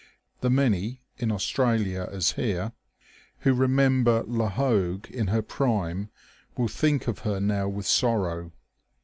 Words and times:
The 0.39 0.49
many, 0.49 1.03
in 1.19 1.31
Australia 1.31 2.09
as 2.11 2.31
here, 2.31 2.71
who 3.41 3.53
remember 3.53 4.23
La 4.23 4.49
Hogue 4.49 5.05
in 5.11 5.27
her 5.27 5.43
prime 5.43 6.09
will 6.57 6.67
think 6.69 7.07
of 7.07 7.19
her 7.19 7.39
now 7.39 7.67
with 7.67 7.85
sorrow. 7.85 8.51